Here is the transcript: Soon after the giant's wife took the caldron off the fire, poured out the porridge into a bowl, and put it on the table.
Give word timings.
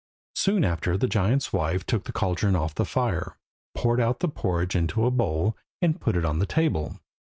Soon 0.35 0.63
after 0.65 0.97
the 0.97 1.05
giant's 1.05 1.53
wife 1.53 1.85
took 1.85 2.05
the 2.05 2.11
caldron 2.11 2.55
off 2.55 2.73
the 2.73 2.85
fire, 2.85 3.37
poured 3.75 3.99
out 4.01 4.19
the 4.19 4.27
porridge 4.27 4.75
into 4.75 5.05
a 5.05 5.11
bowl, 5.11 5.55
and 5.79 6.01
put 6.01 6.15
it 6.15 6.25
on 6.25 6.39
the 6.39 6.47
table. 6.47 6.97